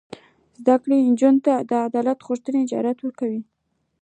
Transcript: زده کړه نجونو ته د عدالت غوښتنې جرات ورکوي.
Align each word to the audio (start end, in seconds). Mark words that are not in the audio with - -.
زده 0.61 0.75
کړه 0.81 0.95
نجونو 1.09 1.39
ته 1.45 1.53
د 1.69 1.71
عدالت 1.87 2.19
غوښتنې 2.27 2.61
جرات 2.71 2.97
ورکوي. 3.01 3.41